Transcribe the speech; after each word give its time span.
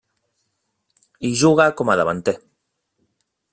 Hi 1.21 1.31
juga 1.43 1.69
com 1.83 1.93
a 1.95 1.99
davanter. 2.01 2.37